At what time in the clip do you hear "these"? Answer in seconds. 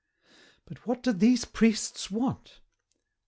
1.13-1.45